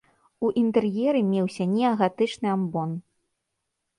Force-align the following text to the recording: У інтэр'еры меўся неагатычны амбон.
У 0.45 0.49
інтэр'еры 0.61 1.19
меўся 1.33 1.67
неагатычны 1.75 2.47
амбон. 2.55 2.95